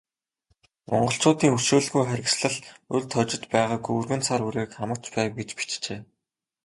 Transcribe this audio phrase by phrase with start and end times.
[0.89, 2.57] Монголчуудын өршөөлгүй харгислал
[2.93, 5.99] урьд хожид байгаагүй өргөн цар хүрээг хамарч байв гэж бичжээ.